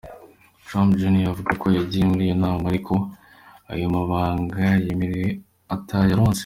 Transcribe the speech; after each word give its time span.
Trump 0.65 0.91
Jr 0.99 1.29
avuga 1.33 1.51
ko 1.61 1.67
yagiye 1.77 2.03
muri 2.09 2.21
iyo 2.27 2.35
nama, 2.43 2.63
ariko 2.71 2.93
ko 3.01 3.05
ayo 3.71 3.85
mabanga 3.95 4.63
yemerewe 4.85 5.29
atayaronse. 5.75 6.39